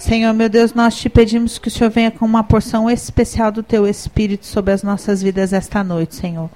[0.00, 3.62] Senhor, meu Deus, nós te pedimos que o Senhor venha com uma porção especial do
[3.62, 6.48] teu Espírito sobre as nossas vidas esta noite, Senhor.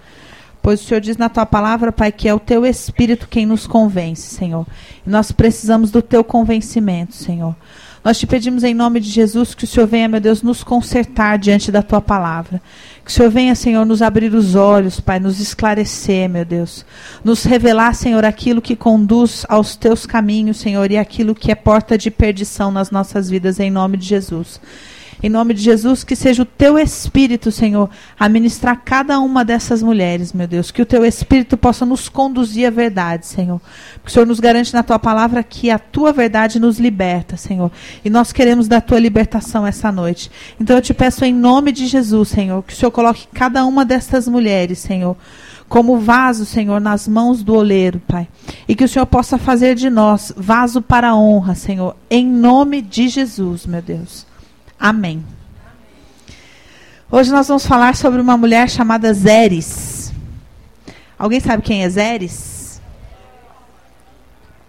[0.63, 3.67] Pois o Senhor diz na tua palavra, Pai, que é o teu Espírito quem nos
[3.67, 4.67] convence, Senhor.
[5.07, 7.55] E nós precisamos do teu convencimento, Senhor.
[8.03, 11.39] Nós te pedimos em nome de Jesus que o Senhor venha, meu Deus, nos consertar
[11.39, 12.63] diante da tua palavra.
[13.05, 16.87] Que o Senhor venha, Senhor, nos abrir os olhos, Pai, nos esclarecer, meu Deus.
[17.23, 21.99] Nos revelar, Senhor, aquilo que conduz aos teus caminhos, Senhor, e aquilo que é porta
[21.99, 24.59] de perdição nas nossas vidas, em nome de Jesus.
[25.25, 27.89] Em nome de Jesus, que seja o teu Espírito, Senhor,
[28.21, 30.71] a ministrar cada uma dessas mulheres, meu Deus.
[30.71, 33.59] Que o teu Espírito possa nos conduzir à verdade, Senhor.
[33.95, 37.73] Porque o Senhor nos garante na tua palavra que a tua verdade nos liberta, Senhor.
[38.05, 40.31] E nós queremos da tua libertação essa noite.
[40.61, 43.83] Então eu te peço em nome de Jesus, Senhor, que o Senhor coloque cada uma
[43.83, 45.17] dessas mulheres, Senhor
[45.67, 48.29] como vaso, Senhor, nas mãos do oleiro, Pai.
[48.69, 52.83] E que o Senhor possa fazer de nós vaso para a honra, Senhor, em nome
[52.83, 54.34] de Jesus, meu Deus.
[54.85, 55.25] Amém.
[57.11, 60.13] Hoje nós vamos falar sobre uma mulher chamada Zeres.
[61.19, 62.83] Alguém sabe quem é Zeres?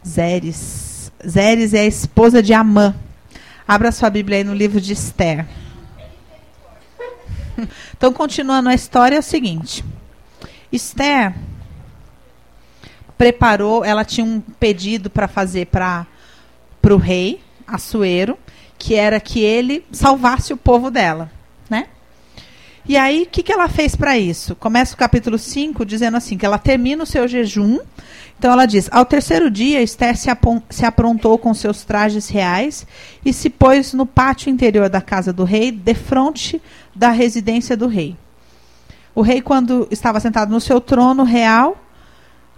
[0.08, 1.12] Zeres.
[1.28, 2.96] Zeres é a esposa de Amã.
[3.68, 5.46] Abra sua Bíblia aí no livro de Esther.
[7.98, 9.84] Então, continuando a história, é o seguinte:
[10.72, 11.36] Esther
[13.18, 16.08] preparou, ela tinha um pedido para fazer para
[16.90, 18.38] o rei Assuero
[18.86, 21.32] que era que ele salvasse o povo dela,
[21.68, 21.88] né?
[22.88, 24.56] E aí, o que, que ela fez para isso?
[24.56, 27.80] Começa o capítulo 5 dizendo assim, que ela termina o seu jejum.
[28.38, 30.30] Então ela diz, ao terceiro dia, Esther se,
[30.70, 32.86] se aprontou com seus trajes reais
[33.26, 36.62] e se pôs no pátio interior da casa do rei, defronte
[36.94, 38.16] da residência do rei.
[39.16, 41.76] O rei, quando estava sentado no seu trono real,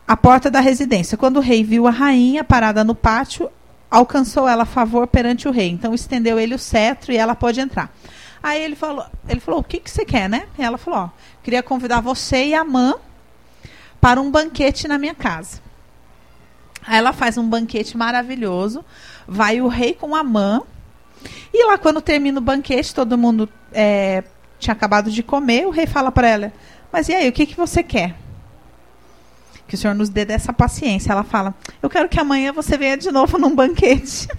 [0.05, 1.17] à porta da residência.
[1.17, 3.49] Quando o rei viu a rainha parada no pátio,
[3.89, 5.69] alcançou ela favor perante o rei.
[5.69, 7.91] Então estendeu ele o cetro e ela pode entrar.
[8.41, 11.09] Aí ele falou, ele falou: "O que que você quer, né?" E ela falou: ó,
[11.43, 12.95] "Queria convidar você e a mãe
[13.99, 15.61] para um banquete na minha casa."
[16.85, 18.85] Aí ela faz um banquete maravilhoso,
[19.27, 20.61] vai o rei com a mãe.
[21.53, 24.23] E lá quando termina o banquete, todo mundo é,
[24.59, 26.53] tinha acabado de comer, o rei fala para ela:
[26.91, 28.15] "Mas e aí, o que que você quer?"
[29.67, 31.11] Que o Senhor nos dê dessa paciência.
[31.11, 34.27] Ela fala: Eu quero que amanhã você venha de novo num banquete.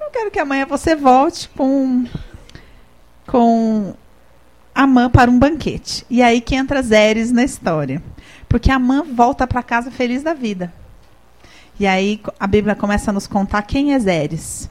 [0.00, 2.06] Eu quero que amanhã você volte com,
[3.26, 3.94] com
[4.74, 6.06] a mãe para um banquete.
[6.08, 8.02] E aí que entra Zeres na história.
[8.48, 10.72] Porque a mãe volta para casa feliz da vida.
[11.78, 14.70] E aí a Bíblia começa a nos contar quem é Zeres.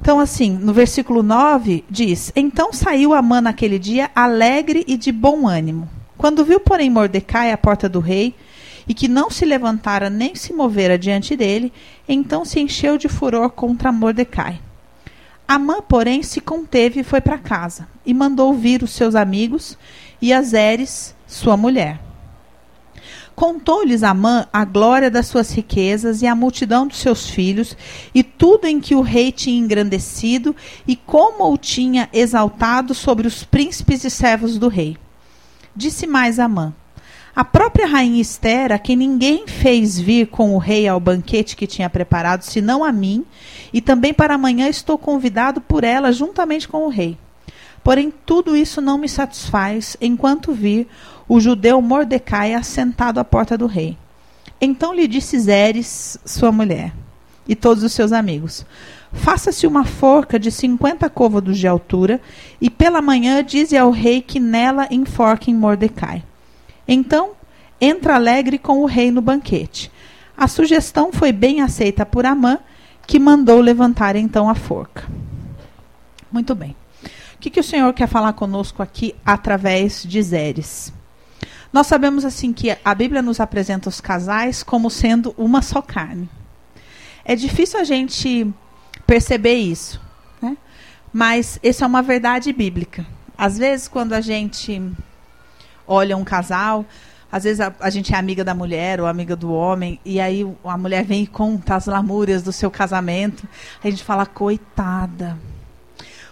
[0.00, 5.46] Então, assim, no versículo 9 diz: Então saiu Amã naquele dia alegre e de bom
[5.46, 5.88] ânimo
[6.20, 8.34] quando viu, porém, Mordecai à porta do rei,
[8.86, 11.72] e que não se levantara nem se movera diante dele,
[12.06, 14.60] então se encheu de furor contra Mordecai.
[15.48, 19.78] Amã, porém, se conteve e foi para casa, e mandou vir os seus amigos
[20.20, 21.98] e Azeres, sua mulher.
[23.34, 27.74] Contou-lhes Amã a glória das suas riquezas e a multidão dos seus filhos,
[28.14, 30.54] e tudo em que o rei tinha engrandecido,
[30.86, 34.98] e como o tinha exaltado sobre os príncipes e servos do rei.
[35.80, 36.74] Disse mais Amã:
[37.34, 41.66] A própria rainha Esther, a quem ninguém fez vir com o rei ao banquete que
[41.66, 43.24] tinha preparado, senão a mim,
[43.72, 47.16] e também para amanhã estou convidado por ela juntamente com o rei.
[47.82, 50.86] Porém, tudo isso não me satisfaz enquanto vir
[51.26, 53.96] o judeu Mordecai assentado à porta do rei.
[54.60, 56.92] Então lhe disse Zeres, sua mulher,
[57.48, 58.66] e todos os seus amigos:
[59.12, 62.20] Faça-se uma forca de cinquenta côvados de altura,
[62.60, 66.22] e pela manhã dize ao rei que nela enforquem Mordecai.
[66.86, 67.32] Então,
[67.80, 69.90] entra alegre com o rei no banquete.
[70.36, 72.58] A sugestão foi bem aceita por Amã,
[73.06, 75.08] que mandou levantar então a forca.
[76.30, 76.76] Muito bem.
[77.34, 80.92] O que, que o Senhor quer falar conosco aqui através de Zeres?
[81.72, 86.28] Nós sabemos assim que a Bíblia nos apresenta os casais como sendo uma só carne.
[87.24, 88.52] É difícil a gente
[89.10, 90.00] perceber isso.
[90.40, 90.56] Né?
[91.12, 93.04] Mas isso é uma verdade bíblica.
[93.36, 94.80] Às vezes, quando a gente
[95.84, 96.86] olha um casal,
[97.32, 100.46] às vezes a, a, gente é amiga da mulher ou amiga do homem, e aí
[100.64, 103.48] a mulher vem e conta as lamúrias do seu casamento.
[103.82, 105.36] A gente fala, coitada.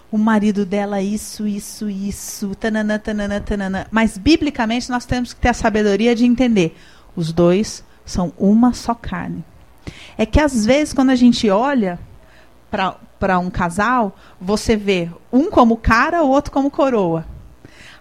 [0.09, 3.89] O marido dela, isso, isso, isso, tanana, tanana, tanana.
[3.91, 6.77] Mas, biblicamente, nós temos que ter a sabedoria de entender.
[7.17, 9.45] Os dois são uma só carne.
[10.17, 11.99] É que, às vezes, quando a gente olha,
[12.71, 17.27] para um casal, você vê um como cara, o outro como coroa.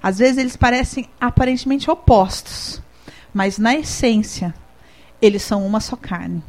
[0.02, 2.82] Às vezes eles parecem aparentemente opostos,
[3.34, 4.54] mas na essência
[5.22, 6.44] eles são uma só carne.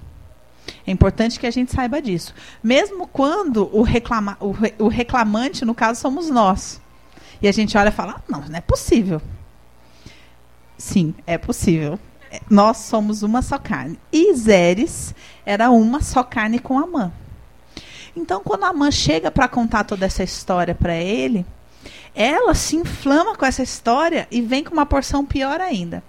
[0.87, 2.35] É importante que a gente saiba disso.
[2.63, 6.81] Mesmo quando o, reclama, o, re, o reclamante, no caso, somos nós.
[7.41, 9.21] E a gente olha e fala: não, não é possível.
[10.77, 11.99] Sim, é possível.
[12.31, 13.99] É, nós somos uma só carne.
[14.13, 17.13] E Zeres era uma só carne com Amã.
[18.19, 21.47] Então, quando Amã chega para contar toda essa história para ele,
[22.15, 26.03] ela se inflama com essa história e vem com uma porção pior ainda.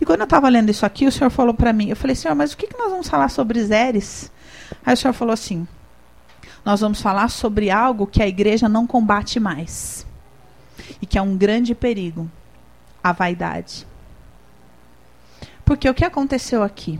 [0.00, 2.34] E quando eu estava lendo isso aqui, o senhor falou para mim, eu falei, senhor,
[2.34, 4.32] mas o que, que nós vamos falar sobre Zeres?
[4.84, 5.66] Aí o senhor falou assim,
[6.64, 10.04] nós vamos falar sobre algo que a igreja não combate mais.
[11.00, 12.28] E que é um grande perigo,
[13.02, 13.86] a vaidade.
[15.64, 16.98] Porque o que aconteceu aqui?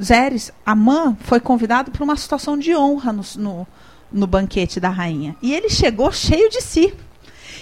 [0.00, 3.66] Zeres, Amã foi convidado para uma situação de honra no, no,
[4.10, 5.36] no banquete da rainha.
[5.42, 6.94] E ele chegou cheio de si.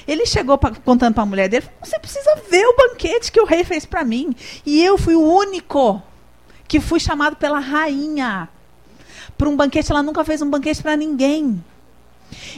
[0.06, 3.44] Ele chegou pra, contando para a mulher dele: Você precisa ver o banquete que o
[3.44, 4.34] rei fez para mim.
[4.64, 6.02] E eu fui o único
[6.66, 8.48] que fui chamado pela rainha
[9.36, 9.90] para um banquete.
[9.90, 11.62] Ela nunca fez um banquete para ninguém.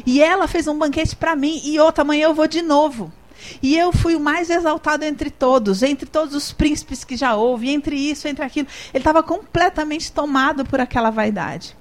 [0.05, 1.61] E ela fez um banquete para mim.
[1.65, 3.13] E outra manhã eu vou de novo.
[3.63, 7.71] E eu fui o mais exaltado entre todos, entre todos os príncipes que já houve,
[7.71, 8.69] entre isso, entre aquilo.
[8.93, 11.77] Ele estava completamente tomado por aquela vaidade.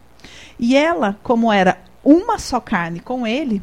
[0.60, 3.62] E ela, como era uma só carne com ele,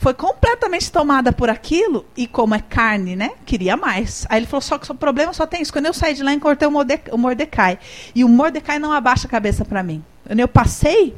[0.00, 3.32] foi completamente tomada por aquilo e como é carne, né?
[3.44, 4.26] Queria mais.
[4.30, 5.72] Aí ele falou: só que o problema só tem isso.
[5.72, 7.78] Quando eu saí de lá, encortei o Mordecai.
[8.14, 10.02] E o Mordecai não abaixa a cabeça para mim.
[10.26, 11.14] Quando eu passei,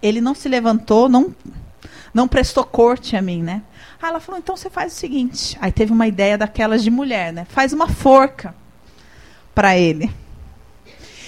[0.00, 1.34] ele não se levantou, não,
[2.14, 3.62] não prestou corte a mim, né?
[4.00, 5.56] Aí ela falou: então você faz o seguinte.
[5.60, 7.46] Aí teve uma ideia daquelas de mulher, né?
[7.46, 8.54] Faz uma forca
[9.54, 10.12] para ele.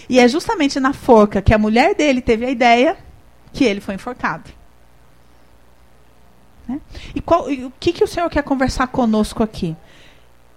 [0.09, 2.97] E é justamente na forca que a mulher dele teve a ideia
[3.53, 4.51] que ele foi enforcado.
[6.67, 6.81] Né?
[7.15, 9.77] E, qual, e o que, que o Senhor quer conversar conosco aqui?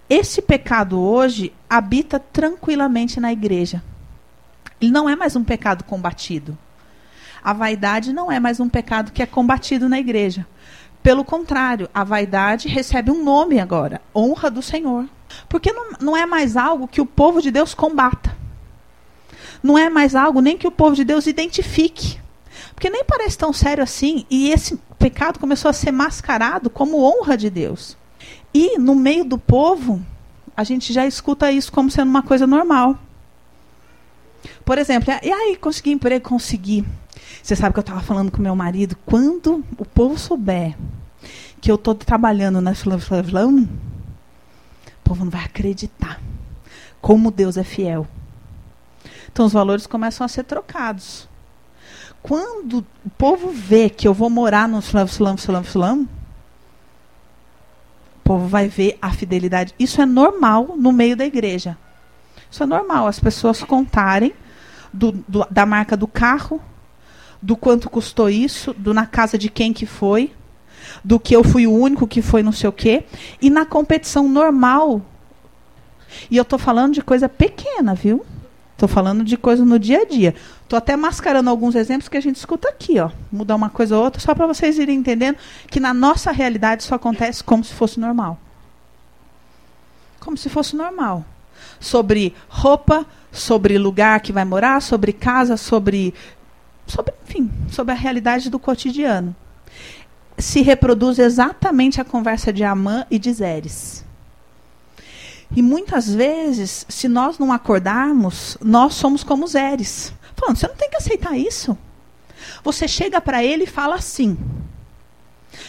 [0.08, 3.82] Esse pecado hoje habita tranquilamente na igreja.
[4.80, 6.56] Ele não é mais um pecado combatido.
[7.42, 10.46] A vaidade não é mais um pecado que é combatido na igreja.
[11.02, 15.06] Pelo contrário, a vaidade recebe um nome agora: honra do Senhor.
[15.48, 18.36] Porque não, não é mais algo que o povo de Deus combata.
[19.62, 22.20] Não é mais algo nem que o povo de Deus identifique.
[22.74, 24.26] Porque nem parece tão sério assim.
[24.30, 27.96] E esse pecado começou a ser mascarado como honra de Deus.
[28.52, 30.04] E no meio do povo,
[30.56, 32.98] a gente já escuta isso como sendo uma coisa normal.
[34.64, 36.28] Por exemplo, e aí, consegui emprego?
[36.28, 36.84] Consegui.
[37.40, 40.76] Você sabe que eu estava falando com meu marido, quando o povo souber
[41.60, 46.20] que eu estou trabalhando na Flavlão, o povo não vai acreditar
[47.00, 48.06] como Deus é fiel.
[49.30, 51.28] Então os valores começam a ser trocados
[52.22, 56.08] quando o povo vê que eu vou morar no sulam, sulam, sulam, sulam,
[58.16, 59.74] o povo vai ver a fidelidade.
[59.78, 61.76] Isso é normal no meio da igreja.
[62.48, 64.32] Isso é normal, as pessoas contarem
[64.92, 66.60] do, do, da marca do carro,
[67.42, 70.32] do quanto custou isso, do na casa de quem que foi,
[71.04, 73.04] do que eu fui o único que foi não sei o quê.
[73.40, 75.02] E na competição normal,
[76.30, 78.24] e eu estou falando de coisa pequena, viu?
[78.72, 80.34] Estou falando de coisa no dia a dia.
[80.62, 83.10] Estou até mascarando alguns exemplos que a gente escuta aqui, ó.
[83.30, 85.36] Mudar uma coisa ou outra, só para vocês irem entendendo
[85.68, 88.38] que na nossa realidade isso acontece como se fosse normal.
[90.18, 91.24] Como se fosse normal.
[91.78, 96.14] Sobre roupa, sobre lugar que vai morar, sobre casa, sobre.
[96.92, 99.34] Sobre enfim, sobre a realidade do cotidiano.
[100.36, 104.04] Se reproduz exatamente a conversa de Amã e de Zeres.
[105.54, 110.12] E muitas vezes, se nós não acordarmos, nós somos como os Eres.
[110.34, 111.76] Falando, você não tem que aceitar isso.
[112.64, 114.36] Você chega para ele e fala assim.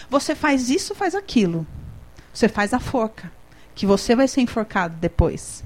[0.10, 1.68] Você faz isso, faz aquilo.
[2.34, 3.32] Você faz a forca.
[3.76, 5.64] Que você vai ser enforcado depois.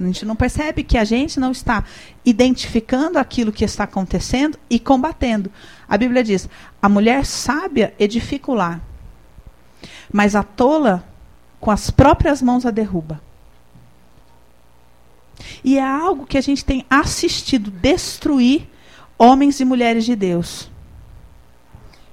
[0.00, 1.84] A gente não percebe que a gente não está
[2.24, 5.52] identificando aquilo que está acontecendo e combatendo.
[5.86, 6.48] A Bíblia diz:
[6.80, 8.80] a mulher sábia edifica o lar,
[10.10, 11.04] mas a tola
[11.60, 13.20] com as próprias mãos a derruba.
[15.62, 18.66] E é algo que a gente tem assistido destruir
[19.18, 20.70] homens e mulheres de Deus.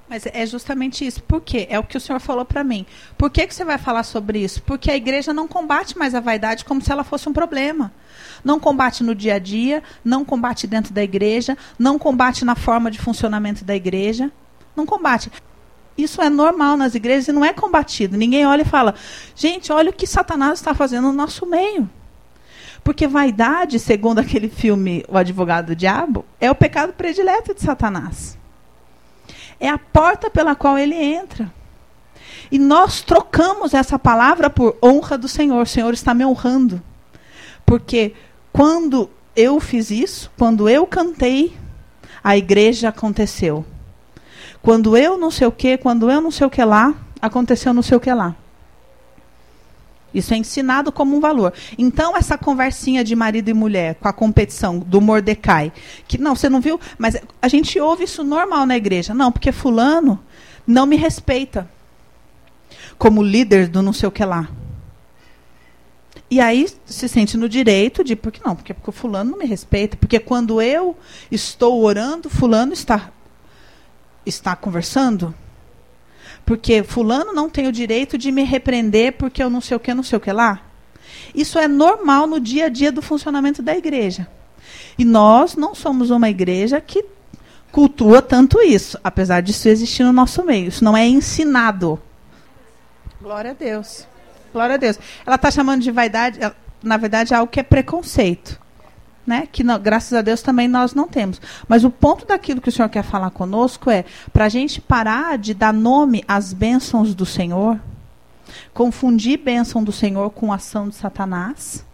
[0.10, 1.22] Mas é justamente isso.
[1.22, 1.68] Por quê?
[1.70, 2.86] É o que o senhor falou para mim.
[3.18, 4.62] Por que, que você vai falar sobre isso?
[4.64, 7.92] Porque a igreja não combate mais a vaidade como se ela fosse um problema.
[8.44, 12.90] Não combate no dia a dia, não combate dentro da igreja, não combate na forma
[12.90, 14.32] de funcionamento da igreja.
[14.76, 15.30] Não combate.
[15.98, 18.16] Isso é normal nas igrejas e não é combatido.
[18.16, 18.94] Ninguém olha e fala:
[19.36, 21.90] gente, olha o que Satanás está fazendo no nosso meio.
[22.84, 28.38] Porque vaidade, segundo aquele filme O Advogado do Diabo, é o pecado predileto de Satanás.
[29.60, 31.52] É a porta pela qual ele entra.
[32.52, 35.62] E nós trocamos essa palavra por honra do Senhor.
[35.62, 36.82] O Senhor está me honrando.
[37.66, 38.14] Porque
[38.54, 41.56] quando eu fiz isso, quando eu cantei,
[42.24, 43.66] a igreja aconteceu.
[44.62, 47.82] Quando eu não sei o que, quando eu não sei o que lá, aconteceu não
[47.82, 48.36] sei o que lá.
[50.14, 51.54] Isso é ensinado como um valor.
[51.78, 55.72] Então, essa conversinha de marido e mulher com a competição do Mordecai,
[56.08, 59.14] que não, você não viu, mas a gente ouve isso normal na igreja.
[59.14, 60.20] Não, porque fulano
[60.66, 61.70] não me respeita
[62.98, 64.50] como líder do não sei o que lá.
[66.30, 69.96] E aí se sente no direito de, porque não, porque, porque fulano não me respeita,
[69.96, 70.98] porque quando eu
[71.32, 73.12] estou orando, fulano está
[74.26, 75.34] está conversando,
[76.48, 79.94] porque fulano não tem o direito de me repreender porque eu não sei o que,
[79.94, 80.62] não sei o que lá.
[81.36, 84.26] Isso é normal no dia a dia do funcionamento da igreja.
[84.98, 87.04] E nós não somos uma igreja que
[87.70, 90.70] cultua tanto isso, apesar disso existir no nosso meio.
[90.70, 92.02] Isso não é ensinado.
[93.22, 94.08] Glória a Deus.
[94.54, 94.98] Glória a Deus.
[95.26, 96.40] Ela está chamando de vaidade,
[96.82, 98.58] na verdade, é algo que é preconceito
[99.28, 99.48] né?
[99.52, 101.42] Que não, graças a Deus também nós não temos.
[101.68, 105.38] Mas o ponto daquilo que o Senhor quer falar conosco é para a gente parar
[105.38, 107.78] de dar nome às bênçãos do Senhor,
[108.74, 111.86] confundir bênção do Senhor com ação de Satanás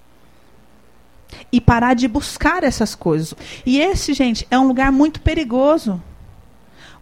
[1.52, 3.34] e parar de buscar essas coisas.
[3.66, 6.02] E esse, gente, é um lugar muito perigoso.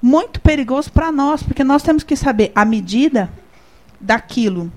[0.01, 3.29] Muito perigoso para nós, porque nós temos que saber a medida
[3.99, 4.71] daquilo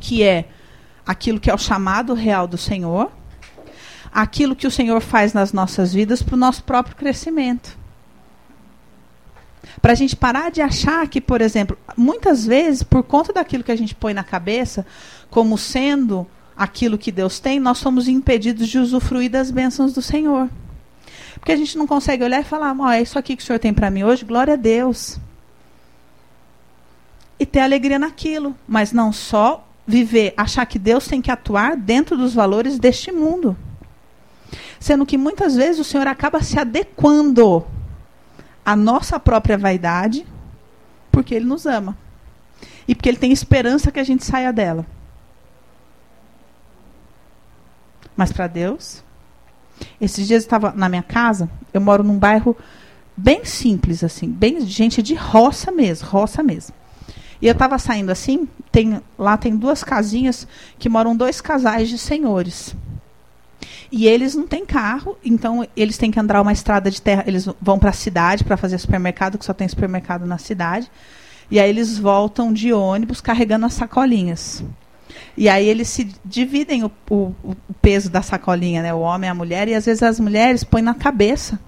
[0.00, 0.46] que é
[1.06, 3.12] aquilo que é o chamado real do Senhor
[4.12, 7.76] aquilo que o Senhor faz nas nossas vidas para o nosso próprio crescimento.
[9.80, 13.72] Para a gente parar de achar que, por exemplo, muitas vezes, por conta daquilo que
[13.72, 14.86] a gente põe na cabeça,
[15.30, 20.48] como sendo aquilo que Deus tem, nós somos impedidos de usufruir das bênçãos do Senhor.
[21.34, 23.72] Porque a gente não consegue olhar e falar, é isso aqui que o Senhor tem
[23.72, 25.18] para mim hoje, glória a Deus.
[27.38, 32.16] E ter alegria naquilo, mas não só viver, achar que Deus tem que atuar dentro
[32.16, 33.56] dos valores deste mundo.
[34.80, 37.66] Sendo que muitas vezes o Senhor acaba se adequando
[38.64, 40.26] à nossa própria vaidade,
[41.10, 41.96] porque Ele nos ama.
[42.86, 44.86] E porque Ele tem esperança que a gente saia dela.
[48.16, 49.02] Mas para Deus.
[50.00, 52.56] Esses dias eu estava na minha casa, eu moro num bairro
[53.16, 56.74] bem simples, assim, bem gente de roça mesmo, roça mesmo.
[57.40, 60.46] E eu estava saindo assim, tem, lá tem duas casinhas
[60.78, 62.74] que moram dois casais de senhores.
[63.90, 67.24] E eles não têm carro, então eles têm que andar uma estrada de terra.
[67.26, 70.90] Eles vão para a cidade para fazer supermercado, que só tem supermercado na cidade.
[71.50, 74.62] E aí eles voltam de ônibus carregando as sacolinhas.
[75.36, 78.92] E aí eles se dividem o, o, o peso da sacolinha, né?
[78.92, 81.58] O homem e a mulher, e às vezes as mulheres põem na cabeça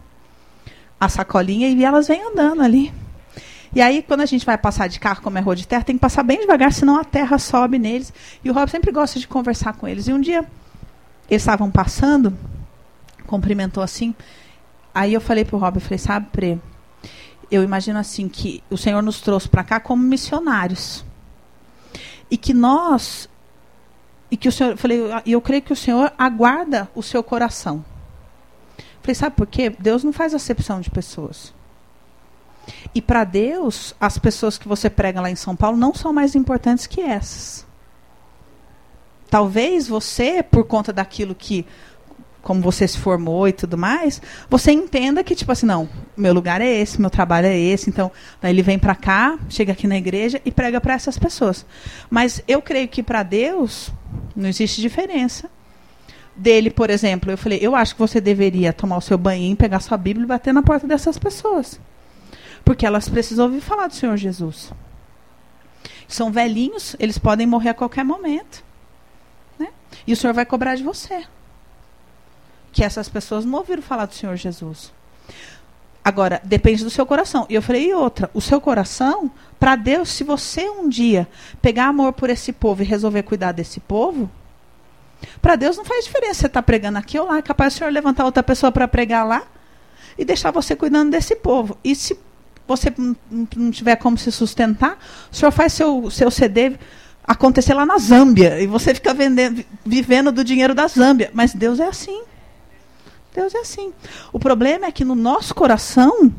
[1.00, 2.92] a sacolinha e elas vêm andando ali.
[3.74, 5.94] E aí, quando a gente vai passar de carro, como é rua de terra, tem
[5.94, 8.12] que passar bem devagar, senão a terra sobe neles.
[8.44, 10.08] E o Rob sempre gosta de conversar com eles.
[10.08, 10.44] E um dia
[11.30, 12.36] eles estavam passando,
[13.26, 14.14] cumprimentou assim.
[14.92, 16.60] Aí eu falei pro Rob, eu falei, sabe, Pre,
[17.50, 21.04] eu imagino assim que o Senhor nos trouxe para cá como missionários.
[22.30, 23.28] E que nós
[24.30, 27.84] e que o Senhor, falei, e eu creio que o Senhor aguarda o seu coração.
[29.02, 29.74] Falei, sabe por quê?
[29.76, 31.52] Deus não faz acepção de pessoas.
[32.94, 36.36] E para Deus, as pessoas que você prega lá em São Paulo não são mais
[36.36, 37.66] importantes que essas.
[39.30, 41.64] Talvez você, por conta daquilo que
[42.42, 46.60] como você se formou e tudo mais, você entenda que, tipo assim, não, meu lugar
[46.60, 47.90] é esse, meu trabalho é esse.
[47.90, 48.10] Então,
[48.40, 51.66] daí ele vem para cá, chega aqui na igreja e prega para essas pessoas.
[52.08, 53.92] Mas eu creio que para Deus
[54.34, 55.50] não existe diferença.
[56.34, 59.80] Dele, por exemplo, eu falei, eu acho que você deveria tomar o seu banho, pegar
[59.80, 61.78] sua Bíblia e bater na porta dessas pessoas.
[62.64, 64.72] Porque elas precisam ouvir falar do Senhor Jesus.
[66.08, 68.64] São velhinhos, eles podem morrer a qualquer momento.
[70.06, 71.24] E o Senhor vai cobrar de você.
[72.72, 74.92] Que essas pessoas não ouviram falar do Senhor Jesus.
[76.02, 77.46] Agora, depende do seu coração.
[77.48, 81.28] E eu falei, e outra, o seu coração, para Deus, se você um dia
[81.60, 84.30] pegar amor por esse povo e resolver cuidar desse povo,
[85.42, 87.38] para Deus não faz diferença você estar tá pregando aqui ou lá.
[87.38, 89.42] É capaz do Senhor levantar outra pessoa para pregar lá
[90.16, 91.76] e deixar você cuidando desse povo.
[91.84, 92.18] E se
[92.66, 94.98] você não tiver como se sustentar,
[95.30, 96.78] o Senhor faz seu, seu CD
[97.24, 101.30] acontecer lá na Zâmbia e você fica vendendo, vivendo do dinheiro da Zâmbia.
[101.32, 102.22] Mas Deus é assim.
[103.34, 103.92] Deus é assim.
[104.32, 106.32] O problema é que no nosso coração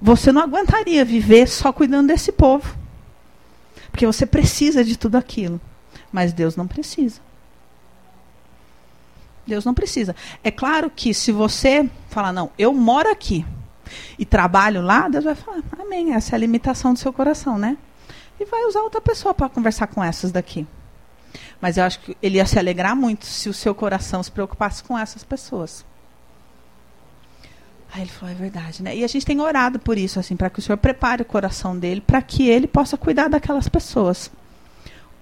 [0.00, 2.76] você não aguentaria viver só cuidando desse povo.
[3.90, 5.60] Porque você precisa de tudo aquilo.
[6.12, 7.20] Mas Deus não precisa.
[9.46, 10.14] Deus não precisa.
[10.44, 13.44] É claro que se você falar, não, eu moro aqui
[14.18, 16.12] e trabalho lá, Deus vai falar, amém.
[16.12, 17.78] Essa é a limitação do seu coração, né?
[18.38, 20.66] E vai usar outra pessoa para conversar com essas daqui.
[21.60, 24.82] Mas eu acho que ele ia se alegrar muito se o seu coração se preocupasse
[24.82, 25.84] com essas pessoas.
[27.92, 28.96] Aí ele falou, é verdade, né?
[28.96, 31.76] E a gente tem orado por isso, assim, para que o Senhor prepare o coração
[31.76, 34.30] dele, para que ele possa cuidar daquelas pessoas.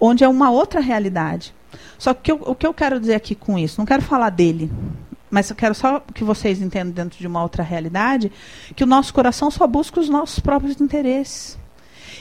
[0.01, 1.55] Onde é uma outra realidade.
[1.99, 4.71] Só que eu, o que eu quero dizer aqui com isso, não quero falar dele,
[5.31, 8.33] mas eu quero só que vocês entendam dentro de uma outra realidade,
[8.75, 11.59] que o nosso coração só busca os nossos próprios interesses.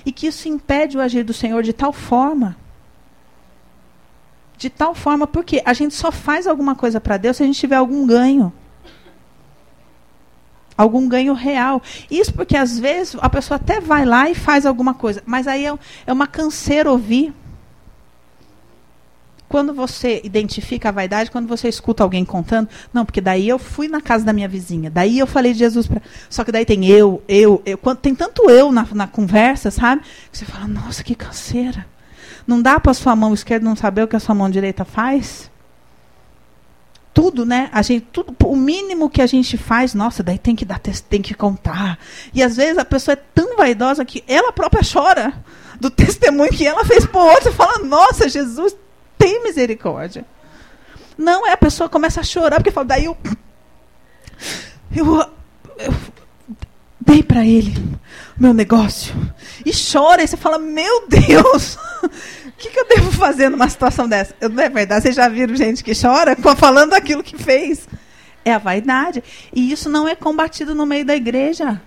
[0.06, 2.58] E que isso impede o agir do Senhor de tal forma
[4.58, 7.60] de tal forma, porque a gente só faz alguma coisa para Deus se a gente
[7.60, 8.54] tiver algum ganho.
[10.78, 11.82] Algum ganho real.
[12.10, 15.66] Isso porque às vezes a pessoa até vai lá e faz alguma coisa, mas aí
[15.66, 15.74] é,
[16.06, 17.34] é uma canseira ouvir.
[19.56, 23.88] Quando você identifica a vaidade, quando você escuta alguém contando, não, porque daí eu fui
[23.88, 26.02] na casa da minha vizinha, daí eu falei de Jesus para.
[26.30, 27.78] Só que daí tem eu, eu, eu.
[27.78, 30.02] Quando, tem tanto eu na, na conversa, sabe?
[30.30, 31.88] Que você fala, nossa, que canseira.
[32.46, 35.50] Não dá para sua mão esquerda não saber o que a sua mão direita faz?
[37.14, 37.70] Tudo, né?
[37.72, 41.22] A gente, tudo, o mínimo que a gente faz, nossa, daí tem que dar, tem
[41.22, 41.98] que contar.
[42.34, 45.34] E às vezes a pessoa é tão vaidosa que ela própria chora
[45.80, 48.76] do testemunho que ela fez por outro e fala: "Nossa, Jesus,
[49.18, 50.26] tem misericórdia".
[51.18, 53.18] Não, é a pessoa começa a chorar porque fala: "Daí eu
[54.96, 55.06] eu,
[55.78, 55.94] eu
[57.00, 57.74] dei para ele
[58.38, 59.16] meu negócio.
[59.66, 62.10] E chora, e você fala, meu Deus, o
[62.58, 64.36] que, que, eu devo fazer numa situação dessa?
[64.42, 67.88] Eu, não é verdade, vocês já viram gente que chora falando aquilo que fez.
[68.44, 69.24] É a vaidade.
[69.54, 71.82] E isso não é combatido no meio da igreja.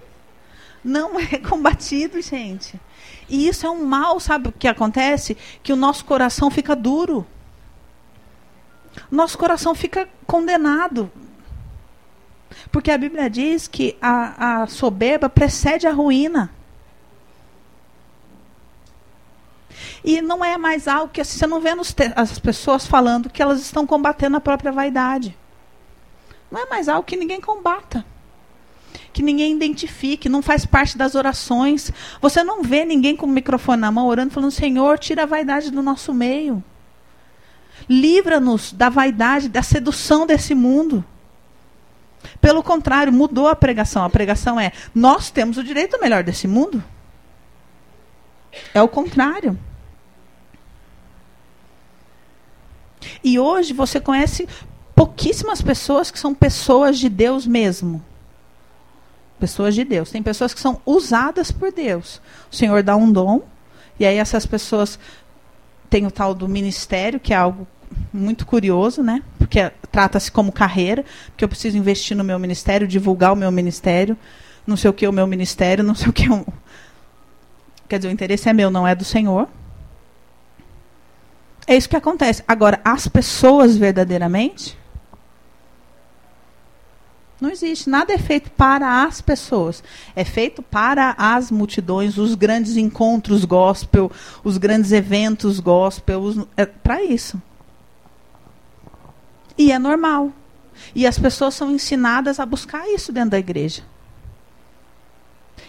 [0.83, 2.81] Não é combatido, gente.
[3.29, 5.37] E isso é um mal, sabe o que acontece?
[5.63, 7.27] Que o nosso coração fica duro.
[9.11, 11.11] Nosso coração fica condenado.
[12.73, 16.51] Porque a Bíblia diz que a, a soberba precede a ruína.
[20.03, 21.71] E não é mais algo que assim, você não vê
[22.17, 25.37] as pessoas falando que elas estão combatendo a própria vaidade.
[26.51, 28.05] Não é mais algo que ninguém combata.
[29.19, 31.91] Que ninguém identifique, não faz parte das orações.
[32.21, 35.73] Você não vê ninguém com o microfone na mão orando, falando: Senhor, tira a vaidade
[35.73, 36.63] do nosso meio.
[37.89, 41.05] Livra-nos da vaidade, da sedução desse mundo.
[42.41, 44.05] Pelo contrário, mudou a pregação.
[44.05, 46.81] A pregação é: nós temos o direito melhor desse mundo.
[48.73, 49.59] É o contrário.
[53.25, 54.49] E hoje você conhece
[54.95, 58.01] pouquíssimas pessoas que são pessoas de Deus mesmo.
[59.39, 60.11] Pessoas de Deus.
[60.11, 62.21] Tem pessoas que são usadas por Deus.
[62.51, 63.43] O Senhor dá um dom,
[63.99, 64.99] e aí essas pessoas
[65.89, 67.67] têm o tal do ministério, que é algo
[68.13, 69.23] muito curioso, né?
[69.39, 74.17] Porque trata-se como carreira, porque eu preciso investir no meu ministério, divulgar o meu ministério,
[74.67, 76.47] não sei o que o meu ministério, não sei o que o...
[77.89, 79.49] Quer dizer, o interesse é meu, não é do Senhor.
[81.67, 82.43] É isso que acontece.
[82.47, 84.77] Agora, as pessoas verdadeiramente
[87.41, 87.89] não existe.
[87.89, 89.83] Nada é feito para as pessoas.
[90.17, 94.11] É feito para as multidões, os grandes encontros gospel,
[94.43, 96.21] os grandes eventos gospel.
[96.21, 97.41] Os, é para isso.
[99.57, 100.33] E é normal.
[100.95, 103.83] E as pessoas são ensinadas a buscar isso dentro da igreja.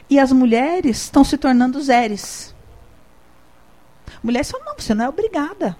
[0.09, 2.55] E as mulheres estão se tornando zeres.
[4.23, 5.77] Mulheres falam, não, você não é obrigada.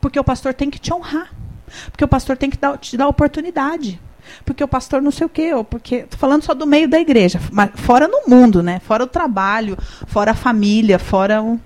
[0.00, 1.32] Porque o pastor tem que te honrar.
[1.90, 4.00] Porque o pastor tem que dar, te dar oportunidade.
[4.44, 5.96] Porque o pastor não sei o quê, ou porque.
[5.96, 8.80] Estou falando só do meio da igreja, mas fora no mundo, né?
[8.80, 11.60] Fora o trabalho, fora a família, fora o.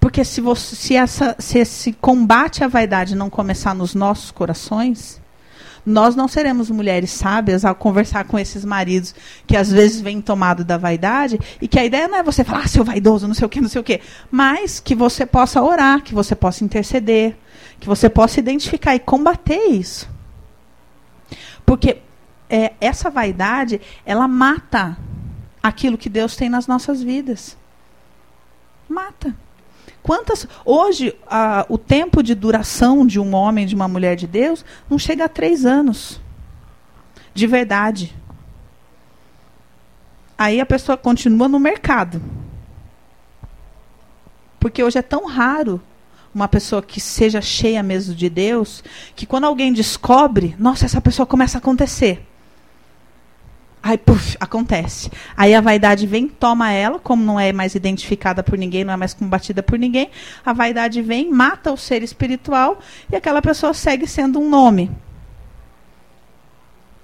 [0.00, 5.20] Porque se, você, se, essa, se esse combate à vaidade não começar nos nossos corações,
[5.88, 9.14] nós não seremos mulheres sábias ao conversar com esses maridos
[9.46, 12.64] que às vezes vêm tomado da vaidade e que a ideia não é você falar,
[12.64, 15.62] ah, seu vaidoso, não sei o quê, não sei o quê, mas que você possa
[15.62, 17.36] orar, que você possa interceder,
[17.80, 20.08] que você possa identificar e combater isso.
[21.64, 21.98] Porque
[22.48, 24.96] é, essa vaidade, ela mata
[25.62, 27.56] aquilo que Deus tem nas nossas vidas.
[28.88, 29.34] Mata.
[30.02, 34.64] Quantas hoje a, o tempo de duração de um homem de uma mulher de Deus
[34.88, 36.20] não chega a três anos,
[37.34, 38.16] de verdade.
[40.36, 42.22] Aí a pessoa continua no mercado,
[44.58, 45.82] porque hoje é tão raro
[46.38, 48.82] uma pessoa que seja cheia mesmo de Deus,
[49.16, 52.24] que quando alguém descobre, nossa, essa pessoa começa a acontecer.
[53.82, 55.10] Aí, puf, acontece.
[55.36, 58.96] Aí a vaidade vem, toma ela, como não é mais identificada por ninguém, não é
[58.96, 60.10] mais combatida por ninguém.
[60.44, 62.78] A vaidade vem, mata o ser espiritual
[63.10, 64.90] e aquela pessoa segue sendo um nome.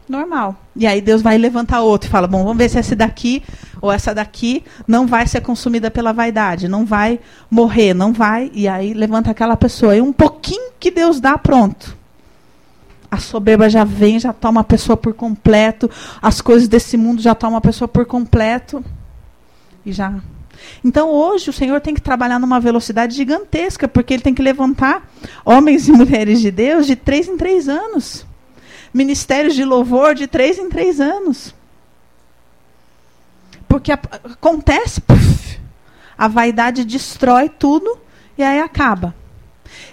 [0.09, 0.55] Normal.
[0.77, 3.43] E aí Deus vai levantar outro e fala: bom, vamos ver se essa daqui
[3.81, 7.19] ou essa daqui não vai ser consumida pela vaidade, não vai
[7.51, 8.51] morrer, não vai.
[8.55, 9.97] E aí levanta aquela pessoa.
[9.97, 11.97] E um pouquinho que Deus dá, pronto.
[13.11, 15.91] A soberba já vem, já toma a pessoa por completo.
[16.21, 18.85] As coisas desse mundo já tomam a pessoa por completo.
[19.87, 20.15] E já.
[20.85, 25.09] Então hoje o Senhor tem que trabalhar numa velocidade gigantesca, porque ele tem que levantar
[25.45, 28.27] homens e mulheres de Deus de três em três anos
[28.95, 31.53] ministérios de louvor de três em três anos.
[33.67, 35.61] Porque a, acontece, puff,
[36.17, 37.99] a vaidade destrói tudo
[38.39, 39.13] e aí acaba.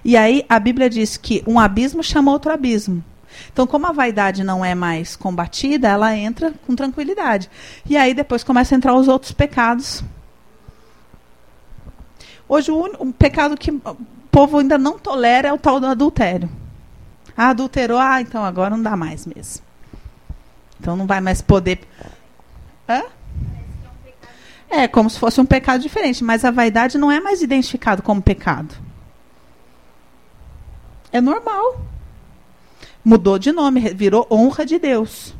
[0.06, 3.04] E aí a Bíblia diz que um abismo chama outro abismo.
[3.52, 7.50] Então, como a vaidade não é mais combatida, ela entra com tranquilidade.
[7.90, 10.04] E aí depois começa a entrar os outros pecados.
[12.48, 13.98] Hoje, o, um, pecado que o
[14.30, 16.50] povo ainda não tolera é o tal do adultério.
[17.36, 19.63] Ah, adulterou, ah, então agora não dá mais mesmo.
[20.80, 21.82] Então não vai mais poder.
[22.88, 23.04] Hã?
[24.70, 28.22] É como se fosse um pecado diferente, mas a vaidade não é mais identificado como
[28.22, 28.74] pecado.
[31.12, 31.82] É normal.
[33.04, 35.34] Mudou de nome, virou honra de Deus.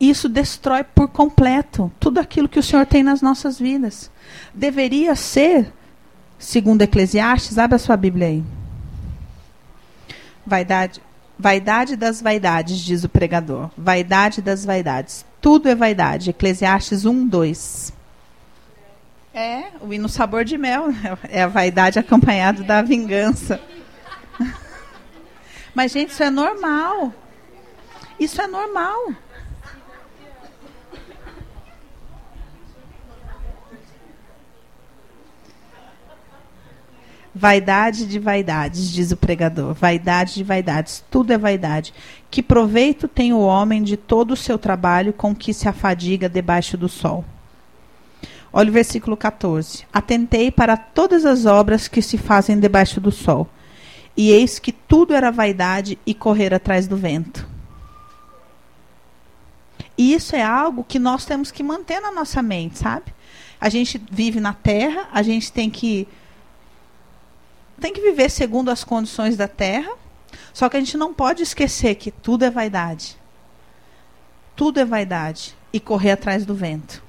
[0.00, 4.10] Isso destrói por completo tudo aquilo que o Senhor tem nas nossas vidas.
[4.54, 5.72] Deveria ser
[6.38, 8.44] Segundo Eclesiastes, abre a sua Bíblia aí.
[10.46, 11.02] Vaidade,
[11.38, 13.70] vaidade das vaidades, diz o pregador.
[13.76, 15.26] Vaidade das vaidades.
[15.40, 16.30] Tudo é vaidade.
[16.30, 17.92] Eclesiastes 1, 2.
[19.34, 20.86] É, o hino sabor de mel.
[21.28, 23.60] É a vaidade acompanhado da vingança.
[25.74, 27.12] Mas, gente, isso é normal.
[28.18, 29.12] Isso é normal.
[37.34, 39.74] Vaidade de vaidades, diz o pregador.
[39.74, 41.04] Vaidade de vaidades.
[41.10, 41.92] Tudo é vaidade.
[42.30, 46.76] Que proveito tem o homem de todo o seu trabalho com que se afadiga debaixo
[46.76, 47.24] do sol?
[48.52, 49.84] Olha o versículo 14.
[49.92, 53.46] Atentei para todas as obras que se fazem debaixo do sol.
[54.16, 57.46] E eis que tudo era vaidade e correr atrás do vento.
[59.96, 63.12] E isso é algo que nós temos que manter na nossa mente, sabe?
[63.60, 66.06] A gente vive na terra, a gente tem que
[67.80, 69.92] tem que viver segundo as condições da terra,
[70.52, 73.16] só que a gente não pode esquecer que tudo é vaidade.
[74.56, 77.02] Tudo é vaidade e correr atrás do vento.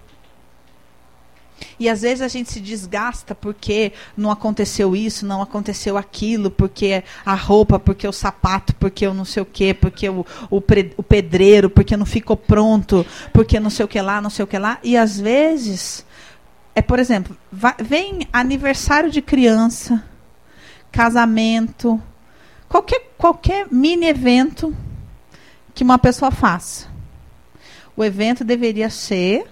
[1.80, 7.04] E às vezes a gente se desgasta porque não aconteceu isso, não aconteceu aquilo, porque
[7.26, 10.94] a roupa, porque o sapato, porque o não sei o quê, porque o, o, pre,
[10.98, 14.48] o pedreiro, porque não ficou pronto, porque não sei o que lá, não sei o
[14.48, 14.80] que lá.
[14.84, 16.06] E às vezes,
[16.76, 20.04] é por exemplo, vai, vem aniversário de criança,
[20.92, 22.02] casamento,
[22.68, 24.76] qualquer, qualquer mini evento
[25.74, 26.88] que uma pessoa faça.
[27.96, 29.46] O evento deveria ser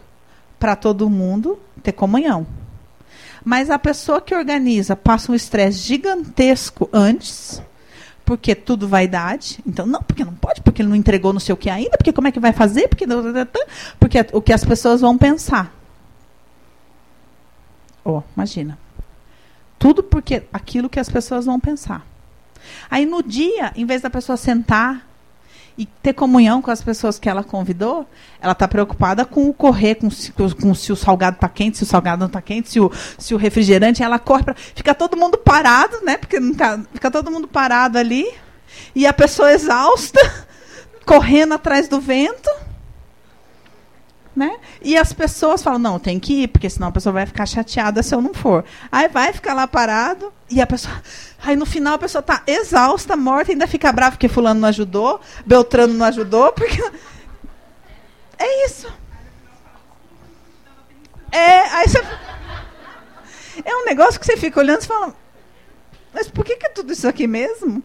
[0.59, 2.47] para todo mundo ter comunhão.
[3.43, 7.61] Mas a pessoa que organiza passa um estresse gigantesco antes,
[8.25, 9.59] porque tudo vaidade.
[9.65, 12.11] Então, não, porque não pode, porque ele não entregou não sei o que ainda, porque
[12.11, 12.87] como é que vai fazer?
[12.89, 13.05] Porque,
[13.99, 15.73] porque o que as pessoas vão pensar.
[18.03, 18.77] Oh, imagina.
[19.79, 22.05] Tudo porque aquilo que as pessoas vão pensar.
[22.89, 25.07] Aí no dia, em vez da pessoa sentar
[25.77, 28.07] e ter comunhão com as pessoas que ela convidou,
[28.41, 31.83] ela está preocupada com o correr, com, se, com se o salgado está quente, se
[31.83, 34.55] o salgado não está quente, se o, se o refrigerante, ela corre para.
[34.55, 36.17] Fica todo mundo parado, né?
[36.17, 38.27] Porque tá, fica todo mundo parado ali.
[38.95, 40.19] E a pessoa exausta,
[41.05, 42.49] correndo atrás do vento.
[44.37, 44.59] Né?
[44.83, 48.03] E as pessoas falam, não, tem que ir, porque senão a pessoa vai ficar chateada
[48.03, 48.63] se eu não for.
[48.91, 50.93] Aí vai ficar lá parado, e a pessoa.
[51.43, 55.19] Aí no final a pessoa está exausta, morta, ainda fica brava porque fulano não ajudou,
[55.43, 56.77] Beltrano não ajudou, porque.
[58.39, 58.87] É isso.
[61.31, 61.99] É, aí você.
[63.65, 65.15] É um negócio que você fica olhando e fala,
[66.13, 67.81] mas por que, que é tudo isso aqui mesmo?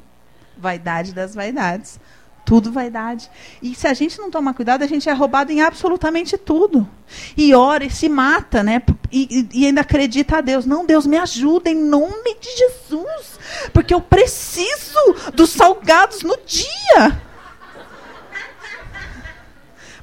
[0.58, 1.98] Vaidade das vaidades.
[2.44, 3.31] Tudo vaidade.
[3.62, 6.88] E se a gente não tomar cuidado, a gente é roubado em absolutamente tudo.
[7.37, 8.83] E ora e se mata, né?
[9.11, 10.66] E, e, ainda acredita a Deus.
[10.66, 13.38] Não, Deus me ajuda em nome de Jesus.
[13.72, 14.98] Porque eu preciso
[15.35, 17.22] dos salgados no dia.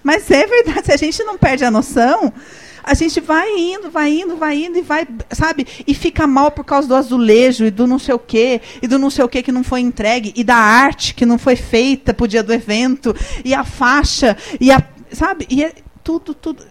[0.02, 2.34] Mas é verdade, se a gente não perde a noção,
[2.84, 5.68] a gente vai indo, vai indo, vai indo e vai, sabe?
[5.86, 9.00] E fica mal por causa do azulejo e do não sei o quê, e do
[9.00, 12.14] não sei o quê que não foi entregue, e da arte que não foi feita
[12.14, 15.46] pro dia do evento, e a faixa, e a, sabe?
[15.50, 16.64] E é tudo, tudo.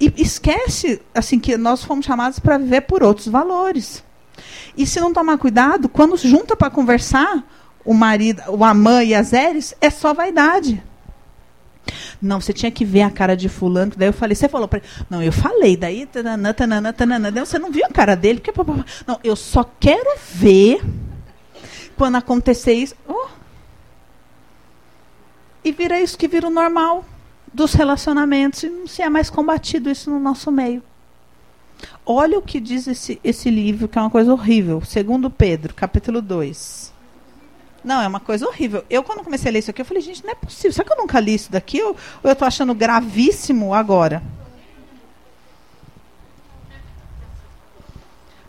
[0.00, 4.02] E esquece, assim, que nós fomos chamados para viver por outros valores.
[4.76, 7.44] E se não tomar cuidado, quando junta para conversar,
[7.84, 10.82] o marido, o Amã e as Eres, é só vaidade.
[12.20, 13.92] Não, você tinha que ver a cara de fulano.
[13.96, 14.82] Daí eu falei, você falou para.
[15.10, 15.76] Não, eu falei.
[15.76, 17.30] Daí, tanana, tanana, tanana.
[17.32, 18.40] Daí você não viu a cara dele.
[18.40, 18.52] Porque,
[19.06, 20.80] não, eu só quero ver
[21.96, 22.94] quando acontecer isso.
[23.08, 23.28] Oh.
[25.64, 27.04] E vira isso que vira o normal
[27.52, 28.62] dos relacionamentos.
[28.62, 30.82] E não se é mais combatido isso no nosso meio.
[32.06, 34.82] Olha o que diz esse, esse livro, que é uma coisa horrível.
[34.84, 36.91] Segundo Pedro, capítulo 2.
[37.84, 38.84] Não, é uma coisa horrível.
[38.88, 40.72] Eu, quando comecei a ler isso aqui, eu falei, gente, não é possível.
[40.72, 41.82] Será que eu nunca li isso daqui?
[41.82, 44.22] Ou, ou eu estou achando gravíssimo agora?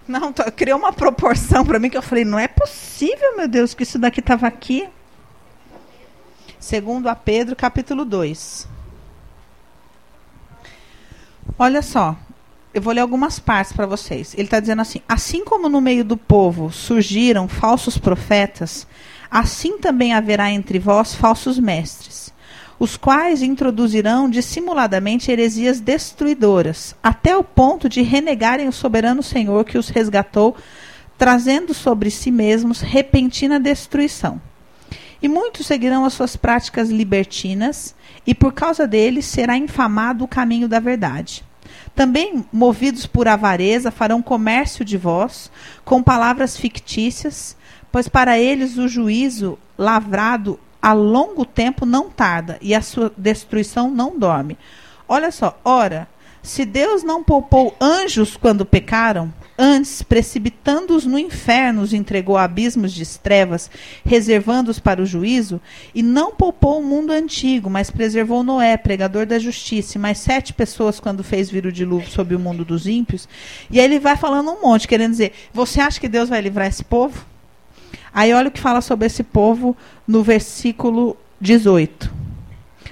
[0.08, 3.74] Não, tô, criou uma proporção para mim que eu falei, não é possível, meu Deus,
[3.74, 4.88] que isso daqui estava aqui.
[6.60, 8.68] Segundo a Pedro, capítulo 2.
[11.58, 12.16] Olha só,
[12.74, 14.34] eu vou ler algumas partes para vocês.
[14.34, 18.88] Ele está dizendo assim: assim como no meio do povo surgiram falsos profetas,
[19.34, 22.32] assim também haverá entre vós falsos mestres,
[22.78, 29.76] os quais introduzirão dissimuladamente heresias destruidoras, até o ponto de renegarem o soberano Senhor que
[29.76, 30.56] os resgatou,
[31.18, 34.40] trazendo sobre si mesmos repentina destruição.
[35.20, 37.96] E muitos seguirão as suas práticas libertinas,
[38.28, 41.44] e por causa deles será infamado o caminho da verdade.
[41.96, 45.50] Também, movidos por avareza, farão comércio de vós,
[45.84, 47.56] com palavras fictícias,
[47.94, 53.92] pois para eles o juízo lavrado a longo tempo não tarda e a sua destruição
[53.92, 54.58] não dorme.
[55.08, 56.08] Olha só, ora,
[56.42, 62.92] se Deus não poupou anjos quando pecaram, antes, precipitando-os no inferno, os entregou a abismos
[62.92, 63.70] de trevas,
[64.04, 65.62] reservando-os para o juízo,
[65.94, 70.52] e não poupou o mundo antigo, mas preservou Noé, pregador da justiça, e mais sete
[70.52, 73.30] pessoas quando fez vir o dilúvio sobre o mundo dos ímpios.
[73.70, 76.68] E aí ele vai falando um monte, querendo dizer: você acha que Deus vai livrar
[76.68, 77.33] esse povo?
[78.14, 79.76] Aí olha o que fala sobre esse povo
[80.08, 82.14] no versículo 18.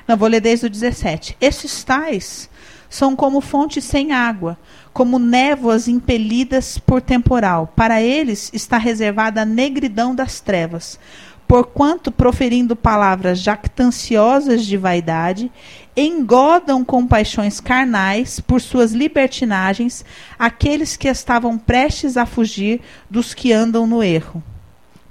[0.07, 1.37] Não, vou ler desde o 17.
[1.39, 2.49] Esses tais
[2.89, 4.57] são como fontes sem água,
[4.91, 7.71] como névoas impelidas por temporal.
[7.75, 10.99] Para eles está reservada a negridão das trevas.
[11.47, 15.51] Porquanto, proferindo palavras jactanciosas de vaidade,
[15.95, 20.03] engodam com paixões carnais, por suas libertinagens,
[20.39, 24.41] aqueles que estavam prestes a fugir dos que andam no erro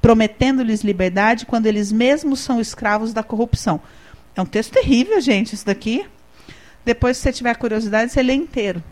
[0.00, 3.80] prometendo-lhes liberdade quando eles mesmos são escravos da corrupção.
[4.34, 6.06] É um texto terrível, gente, isso daqui.
[6.84, 8.82] Depois, se você tiver curiosidade, você lê inteiro.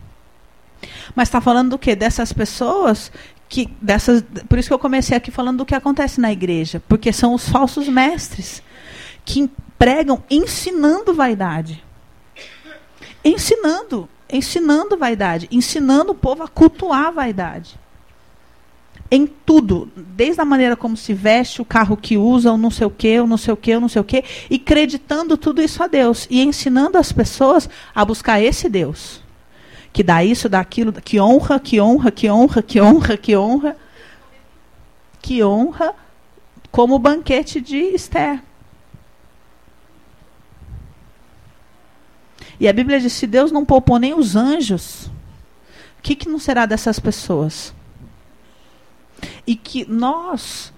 [1.15, 1.95] Mas está falando do quê?
[1.95, 3.11] Dessas pessoas
[3.47, 7.11] que dessas, por isso que eu comecei aqui falando do que acontece na igreja, porque
[7.11, 8.61] são os falsos mestres
[9.25, 11.83] que pregam ensinando vaidade.
[13.25, 17.79] Ensinando, ensinando vaidade, ensinando o povo a cultuar a vaidade
[19.11, 22.85] em tudo, desde a maneira como se veste, o carro que usa, o não sei
[22.85, 25.61] o que, o não sei o que, o não sei o que, e creditando tudo
[25.61, 29.21] isso a Deus e ensinando as pessoas a buscar esse Deus,
[29.91, 33.77] que dá isso, dá aquilo, que honra, que honra, que honra, que honra, que honra,
[35.19, 35.95] que honra,
[36.71, 38.43] como o banquete de Esther.
[42.59, 45.05] E a Bíblia diz: se Deus não poupou nem os anjos,
[45.97, 47.73] o que, que não será dessas pessoas?
[49.45, 50.73] E que nós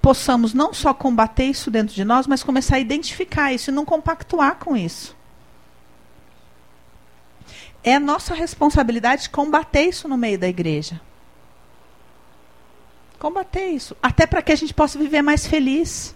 [0.00, 3.84] possamos não só combater isso dentro de nós, mas começar a identificar isso e não
[3.84, 5.16] compactuar com isso.
[7.84, 11.00] É nossa responsabilidade combater isso no meio da igreja.
[13.18, 13.96] Combater isso.
[14.02, 16.15] Até para que a gente possa viver mais feliz.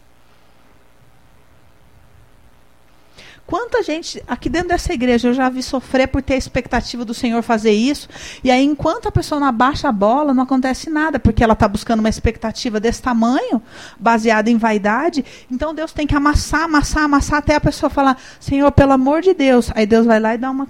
[3.51, 7.13] Quanta gente aqui dentro dessa igreja eu já vi sofrer por ter a expectativa do
[7.13, 8.09] Senhor fazer isso,
[8.45, 11.67] e aí enquanto a pessoa não abaixa a bola, não acontece nada, porque ela está
[11.67, 13.61] buscando uma expectativa desse tamanho,
[13.99, 15.25] baseada em vaidade.
[15.51, 19.35] Então Deus tem que amassar, amassar, amassar até a pessoa falar: Senhor, pelo amor de
[19.35, 19.73] Deus.
[19.75, 20.69] Aí Deus vai lá e dá uma.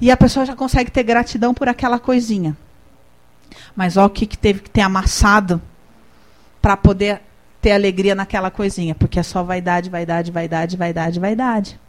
[0.00, 2.56] E a pessoa já consegue ter gratidão por aquela coisinha.
[3.76, 5.62] Mas olha o que, que teve que ter amassado
[6.60, 7.22] para poder
[7.62, 11.80] ter alegria naquela coisinha, porque é só vaidade, vaidade, vaidade, vaidade, vaidade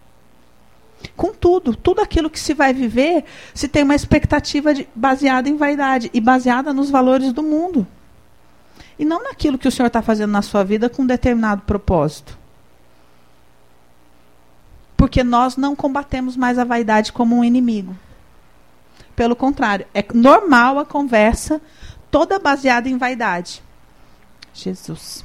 [1.15, 5.55] com tudo, tudo aquilo que se vai viver, se tem uma expectativa de, baseada em
[5.55, 7.87] vaidade e baseada nos valores do mundo.
[8.97, 12.37] E não naquilo que o Senhor está fazendo na sua vida com um determinado propósito.
[14.97, 17.95] Porque nós não combatemos mais a vaidade como um inimigo.
[19.15, 21.61] Pelo contrário, é normal a conversa
[22.11, 23.63] toda baseada em vaidade.
[24.53, 25.23] Jesus.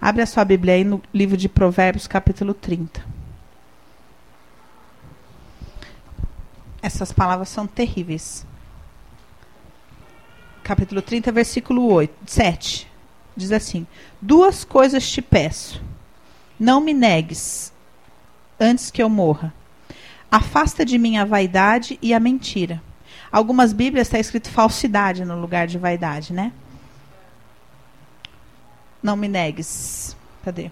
[0.00, 3.15] Abre a sua Bíblia aí no livro de Provérbios, capítulo 30.
[6.86, 8.46] Essas palavras são terríveis.
[10.62, 12.88] Capítulo 30, versículo 8, 7.
[13.36, 13.84] diz assim:
[14.22, 15.82] Duas coisas te peço.
[16.60, 17.72] Não me negues
[18.60, 19.52] antes que eu morra.
[20.30, 22.80] Afasta de mim a vaidade e a mentira.
[23.32, 26.52] Algumas Bíblias está escrito falsidade no lugar de vaidade, né?
[29.02, 30.16] Não me negues.
[30.44, 30.70] Cadê?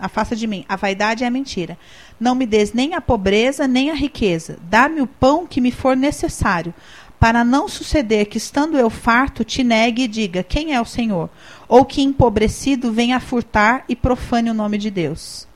[0.00, 1.78] Afasta de mim a vaidade e a mentira.
[2.18, 4.58] Não me des nem a pobreza, nem a riqueza.
[4.62, 6.74] Dá-me o pão que me for necessário,
[7.18, 11.28] para não suceder que, estando eu farto, te negue e diga: Quem é o Senhor?
[11.66, 15.46] Ou que, empobrecido, venha furtar e profane o nome de Deus.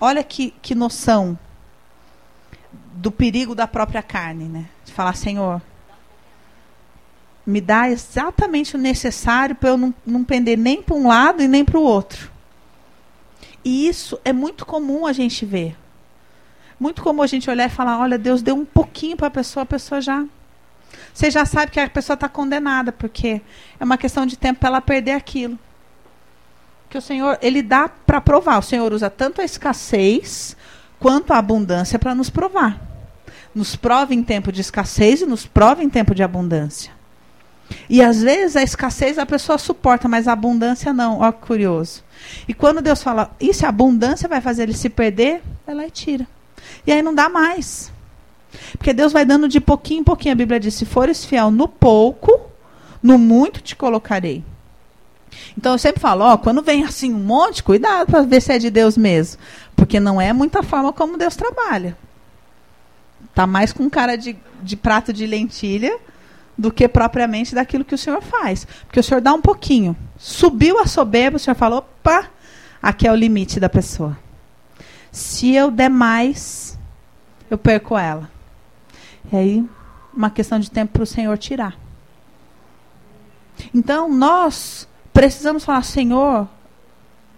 [0.00, 1.38] Olha que, que noção
[2.94, 4.66] do perigo da própria carne, né?
[4.84, 5.60] De falar, Senhor,
[7.46, 11.48] me dá exatamente o necessário para eu não, não pender nem para um lado e
[11.48, 12.30] nem para o outro.
[13.64, 15.76] E isso é muito comum a gente ver.
[16.78, 19.62] Muito comum a gente olhar e falar: olha, Deus deu um pouquinho para a pessoa,
[19.62, 20.24] a pessoa já.
[21.12, 23.40] Você já sabe que a pessoa está condenada, porque
[23.78, 25.58] é uma questão de tempo para ela perder aquilo.
[26.88, 28.58] Que o Senhor, Ele dá para provar.
[28.58, 30.56] O Senhor usa tanto a escassez
[30.98, 32.88] quanto a abundância para nos provar
[33.54, 36.92] nos prova em tempo de escassez e nos prova em tempo de abundância.
[37.88, 41.20] E às vezes a escassez a pessoa suporta, mas a abundância não.
[41.20, 42.04] Olha que curioso.
[42.46, 45.90] E quando Deus fala, isso a abundância vai fazer ele se perder, vai lá e
[45.90, 46.26] tira.
[46.86, 47.90] E aí não dá mais.
[48.72, 50.32] Porque Deus vai dando de pouquinho em pouquinho.
[50.32, 52.40] A Bíblia diz: se fores fiel no pouco,
[53.02, 54.44] no muito te colocarei.
[55.56, 58.58] Então eu sempre falo, ó, quando vem assim um monte, cuidado para ver se é
[58.58, 59.40] de Deus mesmo.
[59.76, 61.96] Porque não é muita forma como Deus trabalha.
[63.28, 65.98] Está mais com cara de, de prato de lentilha
[66.58, 68.66] do que propriamente daquilo que o senhor faz.
[68.84, 69.96] Porque o senhor dá um pouquinho.
[70.18, 72.28] Subiu a soberba, o senhor falou, opa,
[72.82, 74.18] aqui é o limite da pessoa.
[75.12, 76.76] Se eu der mais,
[77.48, 78.28] eu perco ela.
[79.32, 79.68] E aí,
[80.12, 81.78] uma questão de tempo para o Senhor tirar.
[83.72, 86.48] Então, nós precisamos falar, Senhor,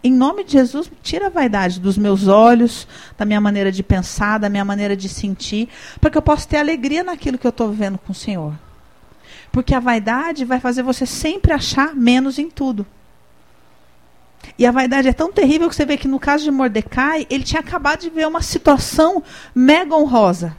[0.02, 4.38] em nome de Jesus, tira a vaidade dos meus olhos, da minha maneira de pensar,
[4.38, 5.68] da minha maneira de sentir,
[6.00, 8.54] para que eu possa ter alegria naquilo que eu estou vivendo com o Senhor.
[9.52, 12.86] Porque a vaidade vai fazer você sempre achar menos em tudo.
[14.58, 17.44] E a vaidade é tão terrível que você vê que no caso de Mordecai, ele
[17.44, 19.22] tinha acabado de ver uma situação
[19.54, 20.56] mega honrosa.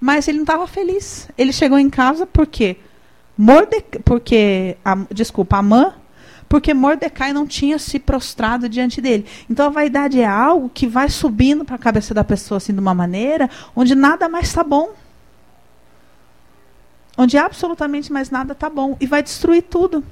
[0.00, 1.28] Mas ele não estava feliz.
[1.36, 2.76] Ele chegou em casa porque
[3.36, 5.62] Mordecai, porque a, desculpa,
[6.48, 9.26] porque Mordecai não tinha se prostrado diante dele.
[9.50, 12.80] Então a vaidade é algo que vai subindo para a cabeça da pessoa assim de
[12.80, 14.90] uma maneira onde nada mais está bom.
[17.16, 20.04] Onde absolutamente mais nada está bom e vai destruir tudo.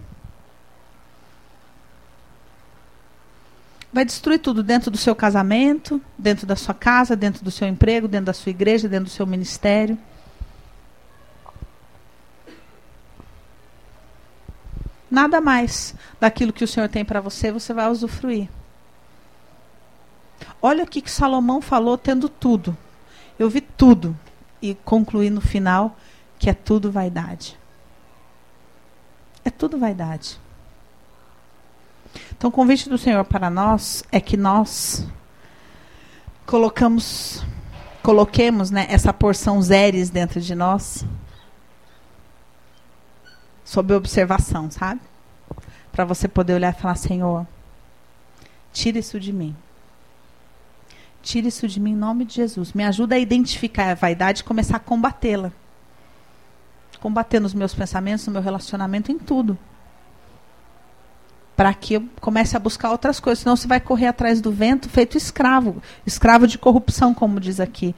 [3.92, 8.08] Vai destruir tudo dentro do seu casamento, dentro da sua casa, dentro do seu emprego,
[8.08, 9.96] dentro da sua igreja, dentro do seu ministério.
[15.10, 18.48] Nada mais daquilo que o Senhor tem para você, você vai usufruir.
[20.60, 22.76] Olha o que Salomão falou tendo tudo.
[23.38, 24.16] Eu vi tudo.
[24.60, 25.96] E concluí no final
[26.44, 27.58] que é tudo vaidade.
[29.42, 30.38] É tudo vaidade.
[32.32, 35.06] Então, o convite do Senhor para nós é que nós
[36.44, 37.42] colocamos,
[38.02, 41.06] coloquemos né, essa porção zeres dentro de nós
[43.64, 45.00] sob observação, sabe?
[45.92, 47.46] Para você poder olhar e falar: Senhor,
[48.70, 49.56] tira isso de mim.
[51.22, 52.74] Tira isso de mim em nome de Jesus.
[52.74, 55.50] Me ajuda a identificar a vaidade e começar a combatê-la.
[57.04, 59.58] Combater nos meus pensamentos, no meu relacionamento, em tudo.
[61.54, 63.40] Para que eu comece a buscar outras coisas.
[63.40, 65.82] Senão você vai correr atrás do vento feito escravo.
[66.06, 67.94] Escravo de corrupção, como diz aqui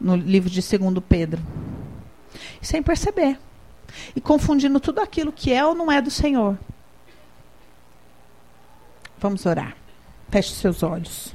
[0.00, 1.40] no livro de 2 Pedro.
[2.60, 3.38] Sem perceber
[4.16, 6.58] e confundindo tudo aquilo que é ou não é do Senhor.
[9.20, 9.76] Vamos orar.
[10.30, 11.32] Feche seus olhos.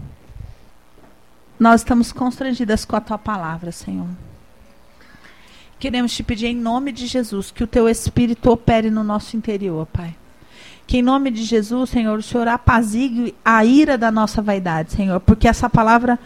[1.58, 4.10] Nós estamos constrangidas com a tua palavra, Senhor.
[5.84, 9.86] Queremos te pedir em nome de Jesus que o teu espírito opere no nosso interior,
[9.92, 10.16] Pai.
[10.88, 15.20] Que em nome de Jesus, Senhor, o Senhor apazigue a ira da nossa vaidade, Senhor,
[15.20, 16.18] porque essa palavra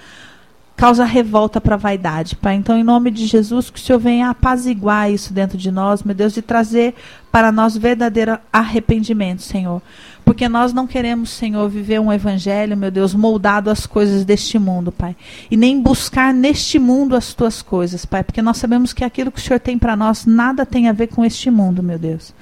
[0.77, 2.53] causa revolta para a vaidade, Pai.
[2.53, 6.13] Então, em nome de Jesus, que o Senhor venha apaziguar isso dentro de nós, meu
[6.13, 6.93] Deus, e trazer
[7.31, 9.81] para nós verdadeiro arrependimento, Senhor.
[10.23, 14.91] Porque nós não queremos, Senhor, viver um evangelho, meu Deus, moldado às coisas deste mundo,
[14.91, 15.15] Pai.
[15.49, 18.23] E nem buscar neste mundo as tuas coisas, Pai.
[18.23, 21.07] Porque nós sabemos que aquilo que o Senhor tem para nós nada tem a ver
[21.07, 22.35] com este mundo, meu Deus.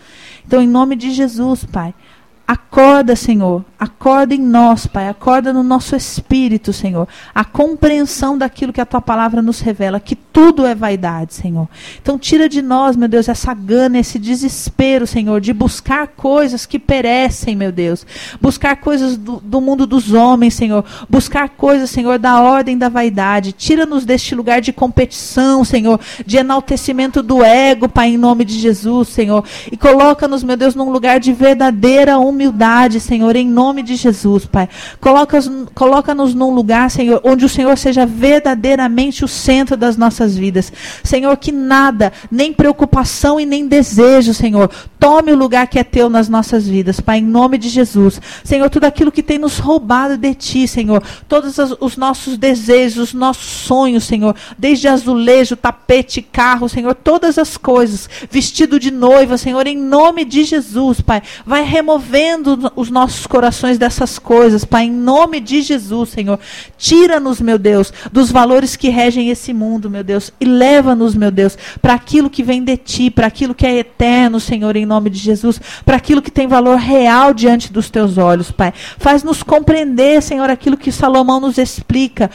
[0.46, 1.94] Então, em nome de Jesus, Pai.
[2.48, 3.66] Acorda, Senhor.
[3.80, 5.10] Acorda em nós, Pai.
[5.10, 7.08] Acorda no nosso espírito, Senhor.
[7.34, 10.00] A compreensão daquilo que a tua palavra nos revela.
[10.00, 11.66] Que tudo é vaidade, Senhor.
[12.02, 16.78] Então tira de nós, meu Deus, essa gana, esse desespero, Senhor, de buscar coisas que
[16.78, 18.06] perecem, meu Deus.
[18.42, 20.84] Buscar coisas do, do mundo dos homens, Senhor.
[21.10, 23.54] Buscar coisas, Senhor, da ordem da vaidade.
[23.54, 29.08] Tira-nos deste lugar de competição, Senhor, de enaltecimento do ego, Pai, em nome de Jesus,
[29.08, 29.42] Senhor.
[29.72, 34.68] E coloca-nos, meu Deus, num lugar de verdadeira humildade, Senhor, em nome de Jesus, Pai.
[35.00, 40.72] Coloca-nos coloca num lugar, Senhor, onde o Senhor seja verdadeiramente o centro das nossas vidas.
[41.04, 46.10] Senhor, que nada, nem preocupação e nem desejo, Senhor, tome o lugar que é teu
[46.10, 48.22] nas nossas vidas, Pai, em nome de Jesus.
[48.46, 53.14] Senhor, tudo aquilo que tem nos roubado de ti, Senhor, todos os nossos desejos, os
[53.14, 59.68] nossos sonhos, Senhor, desde azulejo, tapete, carro, Senhor, todas as coisas, vestido de noiva, Senhor,
[59.68, 65.40] em nome de Jesus, Pai, vai removendo os nossos corações dessas coisas, Pai, em nome
[65.40, 66.40] de Jesus, Senhor.
[66.78, 71.58] Tira-nos, meu Deus, dos valores que regem esse mundo, meu Deus, e leva-nos, meu Deus,
[71.82, 75.20] para aquilo que vem de ti, para aquilo que é eterno, Senhor, em nome de
[75.20, 78.74] Jesus, para aquilo que tem valor real diante dos teus olhos, Pai.
[78.98, 82.30] Faz-nos compreender, Senhor, aquilo que Salomão nos explica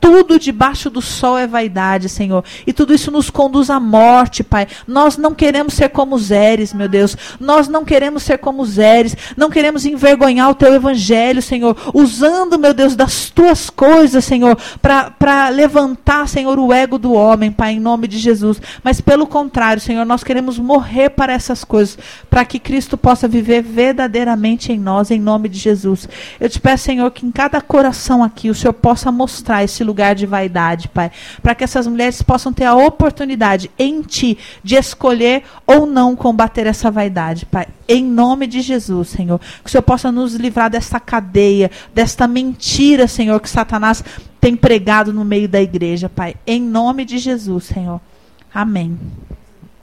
[0.00, 2.44] tudo debaixo do sol é vaidade, Senhor.
[2.66, 4.66] E tudo isso nos conduz à morte, Pai.
[4.86, 7.16] Nós não queremos ser como Zeres, meu Deus.
[7.40, 9.16] Nós não queremos ser como Zeres.
[9.36, 11.76] Não queremos envergonhar o teu evangelho, Senhor.
[11.94, 17.72] Usando, meu Deus, das tuas coisas, Senhor, para levantar, Senhor, o ego do homem, Pai,
[17.72, 18.60] em nome de Jesus.
[18.82, 23.62] Mas pelo contrário, Senhor, nós queremos morrer para essas coisas, para que Cristo possa viver
[23.62, 26.08] verdadeiramente em nós, em nome de Jesus.
[26.38, 30.14] Eu te peço, Senhor, que em cada coração aqui o Senhor possa mostrar esse lugar
[30.14, 31.10] de vaidade, Pai.
[31.42, 36.66] Para que essas mulheres possam ter a oportunidade em Ti de escolher ou não combater
[36.66, 37.66] essa vaidade, Pai.
[37.88, 39.38] Em nome de Jesus, Senhor.
[39.38, 44.02] Que o Senhor possa nos livrar desta cadeia, desta mentira, Senhor, que Satanás
[44.40, 46.34] tem pregado no meio da igreja, Pai.
[46.46, 48.00] Em nome de Jesus, Senhor.
[48.52, 48.98] Amém.